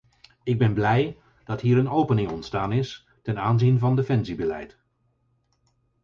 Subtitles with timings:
[0.43, 4.77] Ik ben blij dat hier een opening ontstaan is ten aanzien van defensiebeleid.